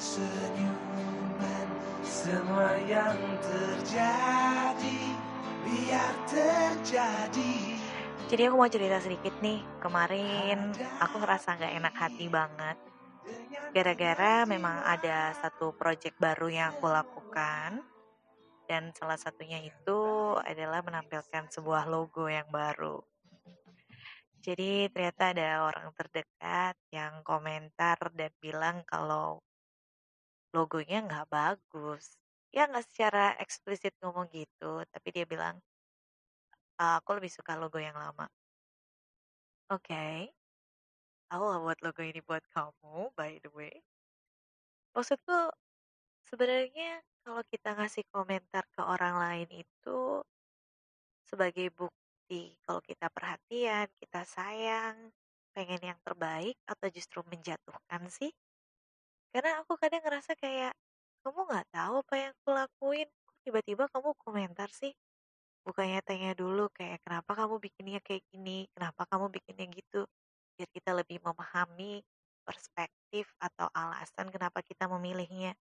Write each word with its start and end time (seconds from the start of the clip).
senyuman 0.00 1.68
Semua 2.00 2.72
yang 2.88 3.20
terjadi 3.44 5.00
Biar 5.60 6.14
terjadi. 6.24 7.54
Jadi 8.32 8.42
aku 8.48 8.56
mau 8.56 8.72
cerita 8.72 8.96
sedikit 9.04 9.36
nih 9.44 9.60
Kemarin 9.84 10.72
aku 11.04 11.20
ngerasa 11.20 11.60
gak 11.60 11.74
enak 11.76 11.94
hati 11.94 12.26
banget. 12.32 12.80
Gara-gara 13.76 14.48
memang 14.48 14.80
ada 14.82 15.36
satu 15.36 15.76
project 15.76 16.16
baru 16.16 16.48
yang 16.48 16.72
aku 16.74 16.88
lakukan 16.88 17.84
Dan 18.64 18.96
salah 18.96 19.20
satunya 19.20 19.60
itu 19.60 20.00
adalah 20.40 20.80
menampilkan 20.80 21.52
sebuah 21.52 21.90
logo 21.90 22.30
yang 22.30 22.48
baru. 22.48 23.02
Jadi 24.40 24.88
ternyata 24.88 25.36
ada 25.36 25.68
orang 25.68 25.92
terdekat 25.92 26.72
yang 26.88 27.20
komentar 27.20 28.00
dan 28.16 28.32
bilang 28.40 28.80
kalau 28.88 29.44
logonya 30.56 30.96
nggak 31.06 31.26
bagus. 31.36 32.04
Ya 32.56 32.62
nggak 32.70 32.86
secara 32.90 33.24
eksplisit 33.44 33.94
ngomong 34.02 34.26
gitu, 34.38 34.72
tapi 34.92 35.08
dia 35.16 35.24
bilang, 35.32 35.56
"Ah, 36.84 36.94
aku 36.98 37.10
lebih 37.16 37.30
suka 37.36 37.52
logo 37.62 37.78
yang 37.86 37.94
lama. 38.02 38.26
Oke, 39.70 40.30
aku 41.32 41.42
nggak 41.48 41.62
buat 41.64 41.78
logo 41.84 42.02
ini 42.10 42.20
buat 42.28 42.44
kamu, 42.54 42.96
by 43.18 43.32
the 43.42 43.50
way. 43.58 43.74
Maksudku, 44.94 45.38
sebenarnya 46.28 46.90
kalau 47.24 47.42
kita 47.52 47.68
ngasih 47.78 48.04
komentar 48.14 48.64
ke 48.74 48.82
orang 48.94 49.14
lain 49.24 49.48
itu 49.64 49.98
sebagai 51.30 51.68
bukti 51.78 52.42
kalau 52.64 52.80
kita 52.88 53.06
perhatian, 53.16 53.86
kita 54.00 54.20
sayang, 54.34 54.96
pengen 55.56 55.80
yang 55.94 55.98
terbaik, 56.06 56.56
atau 56.72 56.86
justru 56.96 57.20
menjatuhkan 57.32 58.02
sih? 58.18 58.30
Karena 59.30 59.62
aku 59.62 59.78
kadang 59.78 60.02
ngerasa 60.02 60.34
kayak, 60.34 60.74
kamu 61.22 61.46
nggak 61.46 61.66
tahu 61.70 61.94
apa 62.02 62.14
yang 62.18 62.32
aku 62.34 62.50
lakuin, 62.50 63.08
tiba-tiba 63.46 63.86
kamu 63.94 64.10
komentar 64.18 64.66
sih? 64.74 64.90
Bukannya 65.62 66.02
tanya 66.02 66.34
dulu 66.34 66.66
kayak 66.74 66.98
kenapa 67.06 67.38
kamu 67.38 67.62
bikinnya 67.62 68.00
kayak 68.02 68.26
gini, 68.34 68.66
kenapa 68.74 69.06
kamu 69.06 69.30
bikinnya 69.30 69.70
gitu, 69.70 70.02
biar 70.58 70.68
kita 70.74 70.90
lebih 70.98 71.22
memahami 71.22 72.02
perspektif 72.42 73.30
atau 73.38 73.70
alasan 73.70 74.34
kenapa 74.34 74.66
kita 74.66 74.90
memilihnya. 74.90 75.54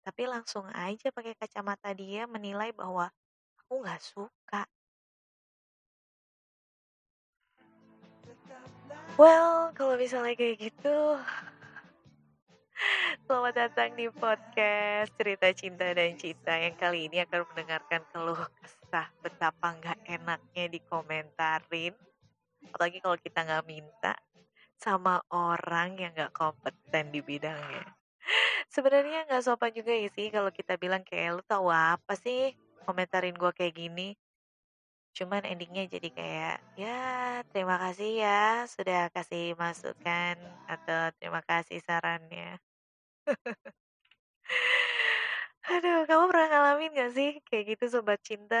Tapi 0.00 0.24
langsung 0.24 0.64
aja 0.72 1.12
pakai 1.12 1.36
kacamata 1.36 1.92
dia 1.92 2.24
menilai 2.24 2.72
bahwa 2.72 3.12
aku 3.60 3.84
nggak 3.84 4.00
suka. 4.00 4.64
Well, 9.20 9.76
kalau 9.76 10.00
misalnya 10.00 10.32
kayak 10.32 10.72
gitu, 10.72 11.20
selamat 13.30 13.54
datang 13.54 13.94
di 13.94 14.10
podcast 14.10 15.14
Cerita 15.14 15.54
Cinta 15.54 15.86
dan 15.94 16.18
Cinta 16.18 16.50
yang 16.50 16.74
kali 16.74 17.06
ini 17.06 17.22
akan 17.22 17.46
mendengarkan 17.54 18.02
keluh 18.10 18.42
kesah 18.58 19.06
betapa 19.22 19.70
nggak 19.70 20.02
enaknya 20.02 20.66
dikomentarin. 20.66 21.94
Apalagi 22.66 22.98
kalau 22.98 23.14
kita 23.22 23.46
nggak 23.46 23.70
minta 23.70 24.18
sama 24.82 25.22
orang 25.30 25.94
yang 25.94 26.10
nggak 26.10 26.34
kompeten 26.34 27.14
di 27.14 27.22
bidangnya. 27.22 27.86
Sebenarnya 28.66 29.30
nggak 29.30 29.46
sopan 29.46 29.78
juga 29.78 29.94
ya 29.94 30.10
sih 30.10 30.26
kalau 30.34 30.50
kita 30.50 30.74
bilang 30.74 31.06
kayak 31.06 31.38
lu 31.38 31.42
tahu 31.46 31.70
apa 31.70 32.18
sih 32.18 32.50
komentarin 32.82 33.38
gua 33.38 33.54
kayak 33.54 33.78
gini. 33.78 34.18
Cuman 35.14 35.46
endingnya 35.46 35.86
jadi 35.86 36.10
kayak 36.10 36.58
ya 36.74 36.98
terima 37.54 37.78
kasih 37.78 38.26
ya 38.26 38.66
sudah 38.66 39.06
kasih 39.14 39.54
masukan 39.54 40.34
atau 40.66 41.14
terima 41.22 41.46
kasih 41.46 41.78
sarannya. 41.78 42.58
Aduh, 45.74 46.00
kamu 46.08 46.24
pernah 46.30 46.46
ngalamin 46.50 46.90
gak 46.98 47.10
sih 47.16 47.30
kayak 47.48 47.64
gitu 47.76 47.84
sobat 47.92 48.20
cinta? 48.28 48.60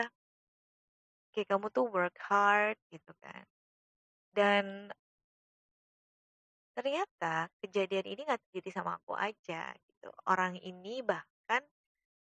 Kayak 1.34 1.48
kamu 1.50 1.66
tuh 1.74 1.86
work 1.94 2.16
hard 2.28 2.76
gitu 2.90 3.12
kan. 3.22 3.44
Dan 4.36 4.64
ternyata 6.74 7.50
kejadian 7.62 8.06
ini 8.12 8.20
gak 8.26 8.40
terjadi 8.48 8.70
sama 8.80 8.96
aku 8.98 9.12
aja 9.14 9.74
gitu. 9.86 10.08
Orang 10.26 10.54
ini 10.58 11.02
bahkan 11.04 11.62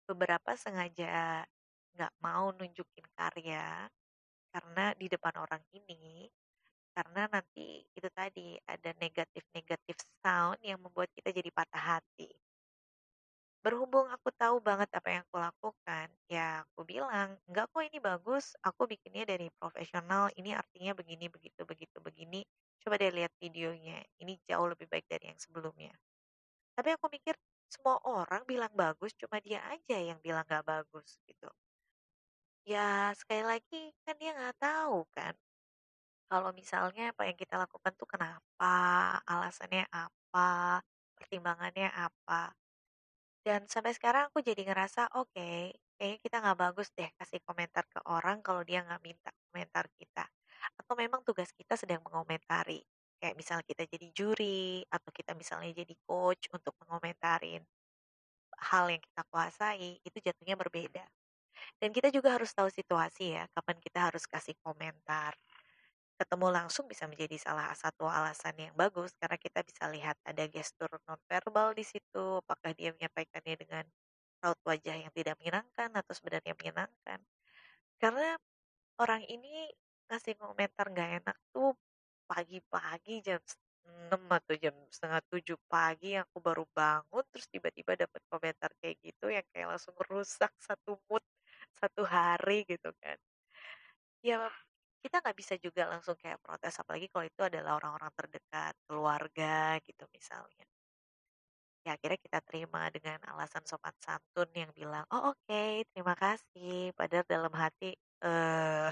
beberapa 0.07 0.51
sengaja 0.59 1.43
nggak 1.95 2.13
mau 2.25 2.51
nunjukin 2.57 3.07
karya 3.17 3.87
karena 4.53 4.85
di 4.97 5.07
depan 5.09 5.35
orang 5.39 5.63
ini 5.77 6.27
karena 6.95 7.23
nanti 7.35 7.67
itu 7.97 8.09
tadi 8.19 8.47
ada 8.73 8.89
negatif-negatif 9.03 9.97
sound 10.21 10.57
yang 10.69 10.79
membuat 10.83 11.09
kita 11.17 11.29
jadi 11.37 11.49
patah 11.57 11.83
hati. 11.99 12.29
Berhubung 13.63 14.07
aku 14.15 14.29
tahu 14.41 14.57
banget 14.69 14.89
apa 14.97 15.07
yang 15.15 15.23
aku 15.27 15.37
lakukan, 15.47 16.07
ya 16.27 16.47
aku 16.67 16.81
bilang, 16.91 17.29
enggak 17.47 17.65
kok 17.71 17.83
ini 17.89 17.99
bagus, 18.09 18.45
aku 18.67 18.81
bikinnya 18.91 19.23
dari 19.23 19.47
profesional, 19.59 20.27
ini 20.39 20.51
artinya 20.61 20.91
begini, 20.99 21.25
begitu, 21.35 21.61
begitu, 21.71 21.97
begini. 22.03 22.41
Coba 22.83 22.99
deh 23.01 23.11
lihat 23.17 23.31
videonya, 23.39 24.03
ini 24.19 24.35
jauh 24.47 24.67
lebih 24.67 24.87
baik 24.91 25.07
dari 25.07 25.31
yang 25.31 25.39
sebelumnya. 25.39 25.95
Tapi 26.77 26.89
aku 26.95 27.07
mikir, 27.15 27.35
semua 27.71 27.97
orang 28.05 28.43
bilang 28.45 28.73
bagus, 28.75 29.11
cuma 29.17 29.39
dia 29.41 29.59
aja 29.71 29.97
yang 29.97 30.19
bilang 30.21 30.45
gak 30.45 30.65
bagus 30.67 31.17
gitu. 31.25 31.49
Ya 32.63 33.11
sekali 33.19 33.43
lagi 33.43 33.91
kan 34.07 34.15
dia 34.19 34.31
nggak 34.31 34.55
tahu 34.55 35.03
kan 35.15 35.35
kalau 36.33 36.49
misalnya 36.61 37.03
apa 37.13 37.23
yang 37.29 37.37
kita 37.43 37.55
lakukan 37.63 37.93
tuh 38.01 38.09
kenapa, 38.13 38.73
alasannya 39.33 39.85
apa, 39.93 40.81
pertimbangannya 41.17 41.89
apa. 42.07 42.41
Dan 43.45 43.61
sampai 43.73 43.93
sekarang 43.97 44.23
aku 44.31 44.39
jadi 44.49 44.61
ngerasa 44.67 45.01
oke, 45.19 45.51
kayaknya 45.99 46.19
kita 46.25 46.37
nggak 46.43 46.59
bagus 46.63 46.89
deh 46.97 47.09
kasih 47.19 47.39
komentar 47.47 47.83
ke 47.93 47.99
orang 48.07 48.37
kalau 48.47 48.63
dia 48.69 48.79
nggak 48.87 49.01
minta 49.03 49.29
komentar 49.51 49.85
kita. 49.99 50.25
Atau 50.79 50.93
memang 51.03 51.21
tugas 51.27 51.51
kita 51.59 51.75
sedang 51.81 52.01
mengomentari. 52.07 52.81
Kayak 53.19 53.35
misalnya 53.39 53.65
kita 53.67 53.83
jadi 53.87 54.07
juri, 54.15 54.83
atau 54.91 55.11
kita 55.13 55.31
misalnya 55.37 55.71
jadi 55.75 55.95
coach 56.07 56.49
untuk 56.55 56.73
mengomentarin 56.83 57.63
hal 58.69 58.85
yang 58.93 59.01
kita 59.03 59.21
kuasai, 59.31 59.99
itu 60.07 60.17
jatuhnya 60.23 60.55
berbeda. 60.57 61.05
Dan 61.81 61.91
kita 61.95 62.09
juga 62.13 62.35
harus 62.37 62.51
tahu 62.55 62.69
situasi 62.71 63.37
ya, 63.37 63.43
kapan 63.55 63.77
kita 63.81 63.99
harus 64.11 64.25
kasih 64.29 64.55
komentar. 64.63 65.35
Ketemu 66.19 66.47
langsung 66.53 66.85
bisa 66.85 67.09
menjadi 67.09 67.35
salah 67.41 67.73
satu 67.73 68.05
alasan 68.05 68.53
yang 68.61 68.73
bagus 68.77 69.11
karena 69.17 69.37
kita 69.41 69.65
bisa 69.65 69.89
lihat 69.89 70.15
ada 70.23 70.45
gestur 70.45 70.89
nonverbal 71.09 71.73
di 71.73 71.81
situ, 71.81 72.37
apakah 72.41 72.71
dia 72.77 72.93
menyampaikannya 72.93 73.55
dengan 73.57 73.85
raut 74.45 74.59
wajah 74.67 74.95
yang 75.03 75.11
tidak 75.17 75.35
menyenangkan 75.41 75.89
atau 75.89 76.13
sebenarnya 76.13 76.53
menyenangkan. 76.53 77.19
Karena 78.01 78.37
orang 79.01 79.23
ini 79.29 79.69
ngasih 80.11 80.35
komentar 80.39 80.85
nggak 80.93 81.11
enak 81.23 81.37
tuh 81.55 81.73
pagi-pagi 82.29 83.15
jam 83.25 83.41
6 83.87 84.23
atau 84.31 84.53
jam 84.57 84.75
setengah 84.93 85.21
7 85.31 85.57
pagi 85.71 86.15
aku 86.19 86.37
baru 86.43 86.65
bangun 86.77 87.25
terus 87.33 87.47
tiba-tiba 87.51 87.93
dapat 87.99 88.21
komentar 88.31 88.71
kayak 88.81 88.97
gitu 89.03 89.27
yang 89.33 89.45
kayak 89.53 89.75
langsung 89.77 89.95
rusak 90.09 90.51
satu 90.61 90.99
mood 91.09 91.23
satu 91.79 92.03
hari 92.07 92.63
gitu 92.69 92.91
kan. 93.03 93.17
Ya 94.23 94.49
kita 95.03 95.15
nggak 95.21 95.37
bisa 95.41 95.53
juga 95.65 95.83
langsung 95.91 96.15
kayak 96.21 96.39
protes 96.45 96.73
apalagi 96.81 97.07
kalau 97.11 97.25
itu 97.31 97.41
adalah 97.49 97.71
orang-orang 97.79 98.11
terdekat, 98.19 98.73
keluarga 98.87 99.77
gitu 99.87 100.03
misalnya. 100.17 100.65
Ya 101.83 101.99
akhirnya 101.99 102.19
kita 102.25 102.39
terima 102.47 102.87
dengan 102.95 103.19
alasan 103.27 103.63
sopan 103.67 103.95
santun 103.99 104.47
yang 104.55 104.71
bilang, 104.71 105.03
"Oh 105.11 105.35
oke, 105.35 105.63
terima 105.91 106.15
kasih." 106.15 106.95
Padahal 106.95 107.25
dalam 107.27 107.51
hati, 107.55 107.91
eh 108.23 108.91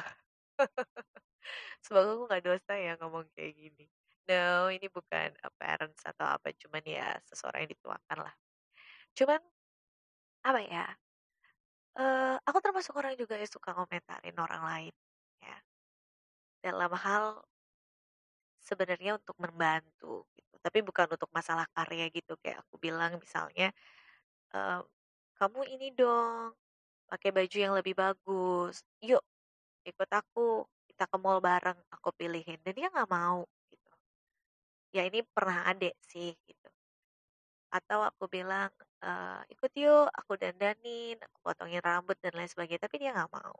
semoga 1.83 2.09
aku 2.15 2.23
nggak 2.29 2.43
dosa 2.47 2.73
ya 2.77 2.91
ngomong 2.99 3.25
kayak 3.35 3.53
gini. 3.57 3.85
No, 4.29 4.69
ini 4.71 4.87
bukan 4.87 5.33
parents 5.59 6.01
atau 6.07 6.25
apa, 6.37 6.53
cuman 6.55 6.83
ya 6.85 7.17
seseorang 7.27 7.65
yang 7.67 7.73
dituakan 7.75 8.17
lah. 8.29 8.33
Cuman 9.17 9.41
apa 10.45 10.61
ya? 10.61 10.85
eh 12.01 12.35
aku 12.47 12.59
termasuk 12.65 12.93
orang 12.99 13.13
juga 13.21 13.35
yang 13.41 13.51
suka 13.55 13.69
ngomentarin 13.75 14.35
orang 14.45 14.61
lain. 14.71 14.93
Dalam 16.63 16.93
hal 16.93 17.41
sebenarnya 18.61 19.17
untuk 19.17 19.35
membantu 19.41 20.29
gitu. 20.37 20.53
Tapi 20.61 20.79
bukan 20.85 21.07
untuk 21.17 21.29
masalah 21.33 21.65
karya 21.73 22.05
gitu 22.13 22.37
kayak 22.41 22.61
aku 22.65 22.75
bilang 22.77 23.17
misalnya 23.17 23.73
eee, 24.55 24.79
"Kamu 25.39 25.61
ini 25.69 25.89
dong, 25.95 26.53
pakai 27.11 27.31
baju 27.35 27.57
yang 27.57 27.73
lebih 27.79 27.95
bagus. 27.97 28.83
Yuk 29.05 29.23
ikut 29.87 30.09
aku, 30.11 30.65
kita 30.89 31.05
ke 31.11 31.17
mall 31.21 31.39
bareng, 31.43 31.79
aku 31.95 32.09
pilihin." 32.19 32.59
Dan 32.65 32.73
dia 32.77 32.87
nggak 32.93 33.09
mau 33.11 33.45
gitu. 33.71 33.91
Ya 34.95 35.03
ini 35.09 35.19
pernah 35.35 35.59
ada 35.71 35.89
sih 36.11 36.35
gitu. 36.47 36.69
Atau 37.77 37.99
aku 38.03 38.27
bilang, 38.27 38.67
eee, 38.99 39.39
"Ikut 39.55 39.71
yuk, 39.79 40.07
aku 40.19 40.35
dandanin, 40.35 41.15
aku 41.23 41.37
potongin 41.45 41.79
rambut 41.79 42.17
dan 42.19 42.35
lain 42.35 42.51
sebagainya." 42.51 42.83
Tapi 42.83 42.95
dia 42.99 43.11
nggak 43.15 43.31
mau. 43.31 43.55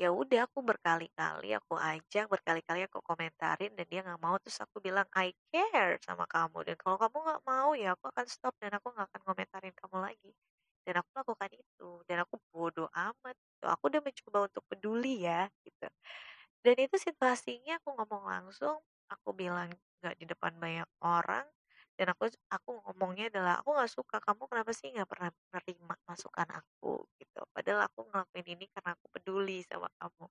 Ya 0.00 0.08
udah 0.12 0.40
aku 0.48 0.60
berkali-kali 0.64 1.48
aku 1.58 1.74
ajak, 1.80 2.24
berkali-kali 2.32 2.80
aku 2.88 2.98
komentarin 3.04 3.72
dan 3.78 3.86
dia 3.90 4.00
nggak 4.06 4.20
mau, 4.22 4.36
terus 4.42 4.58
aku 4.64 4.76
bilang, 4.84 5.06
"I 5.16 5.32
care 5.52 5.96
sama 6.04 6.24
kamu 6.28 6.58
dan 6.68 6.76
kalau 6.82 6.96
kamu 7.02 7.16
nggak 7.26 7.42
mau 7.48 7.70
ya 7.76 7.96
aku 7.96 8.04
akan 8.12 8.26
stop 8.28 8.54
dan 8.62 8.72
aku 8.78 8.88
nggak 8.94 9.06
akan 9.12 9.22
komentarin 9.28 9.74
kamu 9.76 9.96
lagi." 10.06 10.30
Dan 10.86 10.94
aku 11.02 11.10
lakukan 11.18 11.50
itu, 11.52 11.90
dan 12.08 12.18
aku 12.24 12.36
bodoh 12.54 12.88
amat 12.94 13.34
gitu, 13.36 13.64
aku 13.68 13.84
udah 13.90 14.02
mencoba 14.06 14.38
untuk 14.48 14.64
peduli 14.70 15.26
ya, 15.26 15.50
gitu. 15.66 15.86
Dan 16.64 16.76
itu 16.82 16.96
situasinya 17.00 17.78
aku 17.80 17.88
ngomong 17.96 18.24
langsung, 18.28 18.76
aku 19.12 19.30
bilang 19.36 19.70
nggak 20.02 20.14
di 20.20 20.24
depan 20.28 20.52
banyak 20.60 20.88
orang, 21.04 21.46
dan 21.98 22.12
aku 22.14 22.28
aku 22.52 22.70
ngomongnya 22.86 23.26
adalah, 23.32 23.54
"Aku 23.64 23.70
nggak 23.76 23.90
suka, 23.92 24.16
kamu 24.24 24.42
kenapa 24.50 24.72
sih 24.76 24.88
nggak 24.94 25.08
pernah 25.10 25.30
menerima 25.52 25.94
masukan 26.08 26.48
aku?" 26.60 27.04
Gitu. 27.20 27.40
Padahal 27.54 27.80
aku 27.88 28.00
ngelakuin 28.10 28.46
ini 28.56 28.64
karena 28.74 28.90
aku 28.96 29.06
peduli 29.14 29.60
sama 29.66 29.88
kamu. 30.00 30.26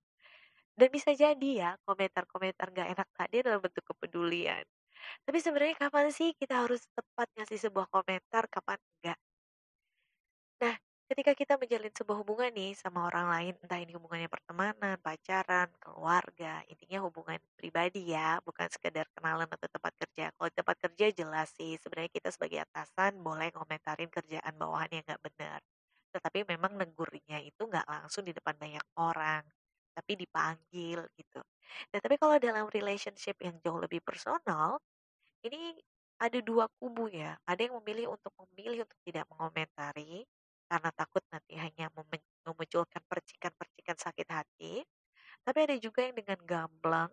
Dan 0.78 0.88
bisa 0.92 1.10
jadi 1.16 1.50
ya, 1.62 1.70
komentar-komentar 1.88 2.66
nggak 2.74 2.88
enak 2.96 3.08
tadi 3.16 3.36
adalah 3.44 3.60
bentuk 3.64 3.84
kepedulian. 3.90 4.64
Tapi 5.26 5.38
sebenarnya 5.44 5.76
kapan 5.80 6.08
sih 6.14 6.30
kita 6.40 6.64
harus 6.66 6.82
tepat 6.96 7.28
ngasih 7.38 7.58
sebuah 7.70 7.88
komentar, 7.92 8.44
kapan 8.52 8.78
enggak? 9.00 9.18
Nah, 10.60 10.76
ketika 11.10 11.32
kita 11.40 11.54
menjalin 11.62 11.94
sebuah 11.94 12.18
hubungan 12.22 12.50
nih 12.58 12.72
sama 12.82 13.00
orang 13.10 13.26
lain, 13.34 13.54
entah 13.62 13.78
ini 13.78 13.92
hubungannya 13.98 14.26
pertemanan, 14.30 14.96
pacaran, 15.06 15.68
keluarga, 15.82 16.62
intinya 16.72 16.98
hubungan 17.06 17.38
pribadi 17.58 18.10
ya, 18.14 18.42
bukan 18.46 18.66
sekedar 18.74 19.06
kenalan 19.14 19.46
atau 19.46 19.68
tempat 19.70 19.92
kerja. 20.02 20.24
Kalau 20.34 20.50
tempat 20.50 20.76
kerja 20.84 21.06
jelas 21.14 21.48
sih, 21.58 21.78
sebenarnya 21.82 22.10
kita 22.10 22.28
sebagai 22.34 22.58
atasan 22.66 23.12
boleh 23.22 23.48
ngomentarin 23.54 24.10
kerjaan 24.10 24.54
bawahan 24.58 24.90
yang 24.98 25.04
nggak 25.06 25.22
benar. 25.22 25.60
Tetapi 26.14 26.38
memang 26.52 26.72
negurnya 26.80 27.38
itu 27.44 27.62
nggak 27.70 27.86
langsung 27.86 28.22
di 28.26 28.32
depan 28.34 28.54
banyak 28.58 28.86
orang, 28.98 29.42
tapi 29.94 30.12
dipanggil 30.18 31.06
gitu. 31.18 31.40
Nah, 31.94 31.98
tapi 32.02 32.14
kalau 32.18 32.36
dalam 32.42 32.66
relationship 32.72 33.38
yang 33.42 33.56
jauh 33.62 33.78
lebih 33.78 34.02
personal, 34.02 34.78
ini 35.46 35.76
ada 36.20 36.38
dua 36.44 36.66
kubu 36.80 37.08
ya. 37.12 37.36
Ada 37.48 37.68
yang 37.68 37.74
memilih 37.82 38.06
untuk 38.16 38.32
memilih 38.40 38.84
untuk 38.88 38.98
tidak 39.06 39.24
mengomentari, 39.32 40.24
karena 40.66 40.90
takut 40.94 41.22
nanti 41.30 41.54
hanya 41.58 41.90
memunculkan 42.42 43.02
percikan-percikan 43.06 43.96
sakit 43.96 44.28
hati. 44.30 44.82
Tapi 45.46 45.58
ada 45.62 45.76
juga 45.78 46.02
yang 46.02 46.18
dengan 46.18 46.38
gamblang 46.42 47.12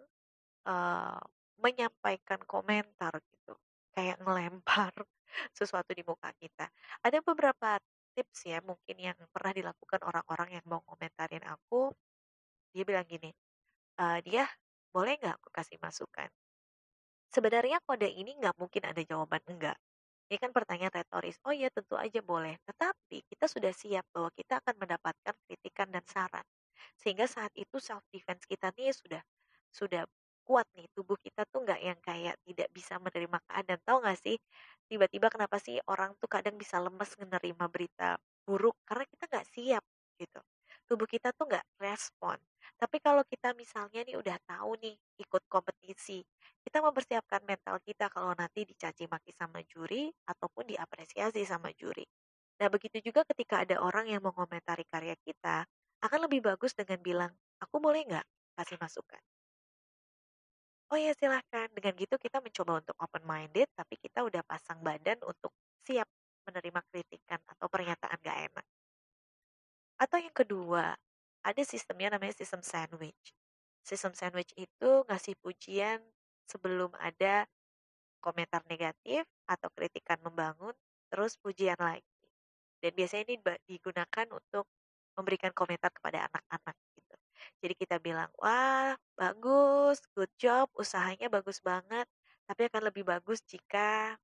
uh, 0.65 1.21
menyampaikan 1.61 2.41
komentar 2.49 3.13
gitu, 3.29 3.53
kayak 3.93 4.17
ngelempar 4.25 4.91
sesuatu 5.57 5.93
di 5.93 6.01
muka 6.01 6.33
kita. 6.41 6.65
Ada 7.05 7.21
beberapa 7.21 7.77
tips 8.13 8.45
ya 8.45 8.61
mungkin 8.61 8.95
yang 9.01 9.17
pernah 9.33 9.51
dilakukan 9.51 10.01
orang-orang 10.05 10.61
yang 10.61 10.65
mau 10.69 10.81
komentarin 10.85 11.43
aku. 11.45 11.89
Dia 12.73 12.85
bilang 12.85 13.05
gini, 13.05 13.29
e, 13.97 14.05
dia 14.25 14.45
boleh 14.93 15.17
nggak 15.17 15.35
aku 15.41 15.49
kasih 15.49 15.77
masukan? 15.81 16.29
Sebenarnya 17.33 17.81
kode 17.85 18.05
ini 18.05 18.37
nggak 18.37 18.57
mungkin 18.61 18.83
ada 18.85 19.01
jawaban 19.01 19.41
enggak. 19.49 19.77
Ini 20.33 20.41
kan 20.41 20.49
pertanyaan 20.49 20.89
retoris. 20.89 21.37
Oh 21.45 21.53
iya 21.53 21.69
tentu 21.69 21.93
aja 21.93 22.17
boleh. 22.25 22.57
Tetapi 22.65 23.21
kita 23.29 23.45
sudah 23.45 23.69
siap 23.69 24.01
bahwa 24.09 24.33
kita 24.33 24.57
akan 24.65 24.81
mendapatkan 24.81 25.35
kritikan 25.45 25.93
dan 25.93 26.01
saran. 26.09 26.41
Sehingga 26.97 27.29
saat 27.29 27.53
itu 27.53 27.77
self 27.77 28.01
defense 28.09 28.41
kita 28.49 28.73
nih 28.73 28.89
sudah 28.97 29.21
sudah 29.69 30.09
kuat 30.41 30.65
nih 30.73 30.89
tubuh 30.97 31.21
kita 31.21 31.45
tuh 31.53 31.61
nggak 31.61 31.81
yang 31.85 31.99
kayak 32.01 32.33
tidak 32.49 32.65
bisa 32.73 32.97
menerima 32.97 33.37
keadaan 33.45 33.81
tahu 33.85 33.97
nggak 34.01 34.19
sih 34.25 34.35
tiba-tiba 34.89 35.29
kenapa 35.29 35.55
sih 35.61 35.77
orang 35.85 36.17
tuh 36.17 36.27
kadang 36.27 36.57
bisa 36.57 36.81
lemes 36.81 37.13
menerima 37.21 37.65
berita 37.71 38.17
buruk 38.43 38.75
karena 38.89 39.05
kita 39.07 39.23
nggak 39.29 39.47
siap 39.53 39.83
gitu 40.17 40.41
tubuh 40.89 41.07
kita 41.09 41.29
tuh 41.37 41.45
nggak 41.49 41.65
respon 41.81 42.37
tapi 42.81 42.97
kalau 42.99 43.23
kita 43.27 43.55
misalnya 43.55 44.01
nih 44.07 44.15
udah 44.21 44.37
tahu 44.49 44.71
nih 44.83 44.95
ikut 45.23 45.43
kompetisi 45.47 46.19
kita 46.65 46.79
mempersiapkan 46.83 47.41
mental 47.43 47.77
kita 47.83 48.07
kalau 48.11 48.31
nanti 48.35 48.63
dicaci 48.67 49.03
maki 49.11 49.31
sama 49.35 49.59
juri 49.67 50.11
ataupun 50.27 50.63
diapresiasi 50.71 51.43
sama 51.43 51.69
juri. 51.75 52.07
Nah, 52.59 52.67
begitu 52.71 52.97
juga 53.03 53.21
ketika 53.27 53.55
ada 53.67 53.83
orang 53.83 54.07
yang 54.07 54.23
mengomentari 54.23 54.87
karya 54.87 55.15
kita, 55.27 55.67
akan 56.05 56.19
lebih 56.27 56.39
bagus 56.43 56.71
dengan 56.79 56.99
bilang, 57.03 57.31
aku 57.59 57.75
boleh 57.83 58.01
nggak 58.07 58.25
kasih 58.57 58.77
masukan? 58.79 59.21
Oh 60.93 60.99
ya 61.05 61.11
silahkan. 61.19 61.67
Dengan 61.75 61.93
gitu 62.01 62.15
kita 62.25 62.37
mencoba 62.45 62.71
untuk 62.81 62.95
open 63.05 63.23
minded, 63.27 63.67
tapi 63.79 63.95
kita 64.03 64.19
udah 64.29 64.41
pasang 64.51 64.79
badan 64.87 65.19
untuk 65.31 65.51
siap 65.85 66.07
menerima 66.47 66.79
kritikan 66.91 67.39
atau 67.51 67.67
pernyataan 67.73 68.17
gak 68.23 68.37
enak. 68.51 68.65
Atau 70.03 70.19
yang 70.19 70.35
kedua, 70.35 70.99
ada 71.47 71.61
sistemnya 71.63 72.11
namanya 72.11 72.35
sistem 72.35 72.59
sandwich. 72.59 73.31
Sistem 73.87 74.11
sandwich 74.11 74.51
itu 74.59 74.91
ngasih 75.07 75.39
pujian 75.39 76.03
sebelum 76.43 76.91
ada 76.99 77.47
komentar 78.19 78.59
negatif 78.67 79.23
atau 79.47 79.71
kritikan 79.71 80.19
membangun, 80.19 80.75
terus 81.07 81.39
pujian 81.39 81.79
lagi. 81.79 82.03
Dan 82.83 82.91
biasanya 82.99 83.31
ini 83.31 83.35
digunakan 83.63 84.27
untuk 84.35 84.67
memberikan 85.15 85.55
komentar 85.55 85.87
kepada 85.95 86.27
anak-anak 86.27 86.75
gitu. 86.99 87.15
Jadi 87.63 87.73
kita 87.79 87.95
bilang, 88.03 88.27
wah 88.43 88.91
bagus, 89.15 90.03
good 90.11 90.31
job, 90.35 90.67
usahanya 90.75 91.31
bagus 91.31 91.63
banget, 91.63 92.11
tapi 92.43 92.67
akan 92.67 92.91
lebih 92.91 93.07
bagus 93.07 93.39
jika 93.47 94.19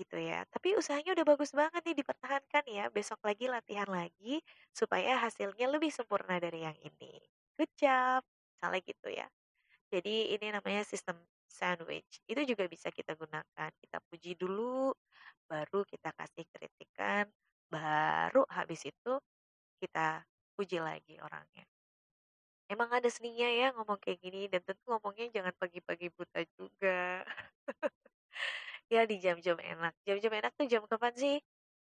gitu 0.00 0.16
ya. 0.20 0.44
Tapi 0.52 0.74
usahanya 0.80 1.12
udah 1.16 1.26
bagus 1.26 1.50
banget 1.54 1.80
nih 1.86 1.96
dipertahankan 2.00 2.64
ya, 2.68 2.84
besok 2.92 3.20
lagi 3.28 3.46
latihan 3.50 3.88
lagi 3.90 4.40
supaya 4.74 5.18
hasilnya 5.24 5.66
lebih 5.70 5.90
sempurna 5.92 6.36
dari 6.42 6.64
yang 6.66 6.78
ini. 6.80 7.20
Good 7.58 7.72
job, 7.78 8.22
misalnya 8.56 8.80
gitu 8.86 9.08
ya. 9.12 9.26
Jadi 9.92 10.34
ini 10.34 10.46
namanya 10.56 10.82
sistem 10.86 11.18
sandwich. 11.46 12.22
Itu 12.26 12.42
juga 12.48 12.64
bisa 12.70 12.88
kita 12.90 13.14
gunakan. 13.18 13.70
Kita 13.82 13.98
puji 14.08 14.34
dulu, 14.40 14.92
baru 15.50 15.84
kita 15.86 16.10
kasih 16.16 16.44
kritikan, 16.50 17.26
baru 17.70 18.42
habis 18.50 18.82
itu 18.88 19.12
kita 19.82 20.24
puji 20.56 20.78
lagi 20.82 21.18
orangnya. 21.22 21.66
Emang 22.72 22.90
ada 22.96 23.08
seninya 23.12 23.46
ya 23.60 23.66
ngomong 23.76 23.98
kayak 24.02 24.18
gini 24.24 24.40
dan 24.52 24.62
tentu 24.66 24.82
ngomongnya 24.90 25.26
jangan 25.34 25.54
pagi-pagi 25.60 26.06
buta 26.16 26.40
juga. 26.58 27.22
ya 28.92 29.02
di 29.08 29.16
jam-jam 29.24 29.56
enak. 29.56 29.92
Jam-jam 30.04 30.32
enak 30.36 30.52
tuh 30.58 30.66
jam 30.68 30.84
kapan 30.84 31.14
sih? 31.16 31.36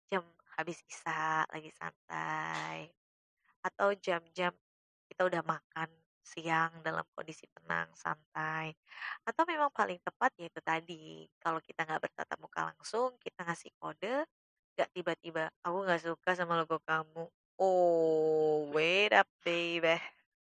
Jam 0.07 0.23
habis 0.55 0.79
isa 0.87 1.43
lagi 1.51 1.67
santai. 1.75 2.87
Atau 3.67 3.91
jam-jam 3.99 4.55
kita 5.11 5.27
udah 5.27 5.43
makan 5.43 5.89
siang 6.23 6.71
dalam 6.85 7.03
kondisi 7.17 7.45
tenang, 7.51 7.91
santai. 7.97 8.71
Atau 9.27 9.43
memang 9.49 9.73
paling 9.73 9.99
tepat 9.99 10.31
yaitu 10.39 10.61
tadi, 10.63 11.27
kalau 11.43 11.59
kita 11.59 11.83
nggak 11.83 12.01
bertatap 12.07 12.37
muka 12.39 12.61
langsung, 12.71 13.17
kita 13.19 13.43
ngasih 13.43 13.71
kode, 13.81 14.23
nggak 14.77 14.89
tiba-tiba, 14.95 15.51
aku 15.65 15.77
nggak 15.83 16.01
suka 16.07 16.31
sama 16.37 16.55
logo 16.61 16.79
kamu. 16.87 17.27
Oh, 17.59 18.71
wait 18.73 19.11
up, 19.13 19.27
baby. 19.43 19.99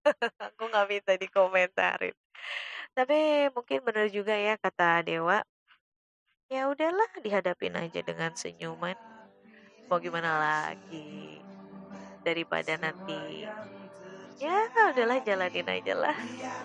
aku 0.46 0.62
nggak 0.70 0.86
minta 0.90 1.12
dikomentarin. 1.16 2.16
Tapi 2.94 3.48
mungkin 3.54 3.78
benar 3.86 4.06
juga 4.10 4.34
ya 4.36 4.54
kata 4.60 5.02
Dewa. 5.06 5.42
Ya 6.50 6.66
udahlah, 6.66 7.06
dihadapin 7.22 7.78
aja 7.78 8.02
dengan 8.02 8.34
senyuman. 8.34 8.98
Mau 9.86 10.02
gimana 10.02 10.34
lagi? 10.34 11.38
Daripada 12.26 12.74
nanti 12.76 13.46
ya 14.40 14.72
udahlah 14.96 15.20
jalanin 15.20 15.68
aja 15.68 15.92
lah 15.92 16.16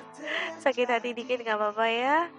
sakit 0.63 0.87
hati 0.87 1.11
dikit 1.11 1.43
nggak 1.43 1.59
apa-apa 1.59 1.85
ya 1.91 2.31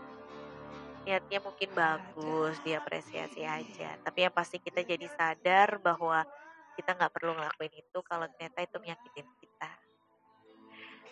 niatnya 1.04 1.44
mungkin 1.44 1.68
bagus 1.76 2.56
diapresiasi 2.64 3.44
aja 3.44 4.00
tapi 4.00 4.24
yang 4.24 4.32
pasti 4.32 4.56
kita 4.56 4.80
jadi 4.80 5.04
sadar 5.12 5.76
bahwa 5.84 6.24
kita 6.72 6.96
nggak 6.96 7.12
perlu 7.12 7.36
ngelakuin 7.36 7.74
itu 7.76 7.98
kalau 8.00 8.24
ternyata 8.32 8.64
itu 8.64 8.76
menyakitin 8.80 9.28
kita 9.36 9.70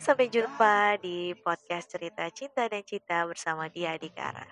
sampai 0.01 0.27
jumpa 0.33 0.97
di 1.05 1.37
podcast 1.45 1.93
cerita 1.93 2.25
cinta 2.33 2.65
dan 2.65 2.83
cinta 2.83 3.25
bersama 3.25 3.71
dia 3.71 3.95
Adikara. 3.95 4.45